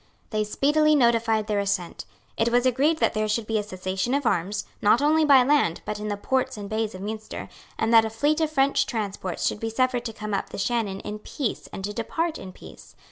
[0.31, 2.05] They speedily notified their assent.
[2.35, 5.81] It was agreed that there should be a cessation of arms, not only by land,
[5.85, 9.45] but in the ports and bays of Munster, and that a fleet of French transports
[9.45, 12.95] should be suffered to come up the Shannon in peace and to depart in peace.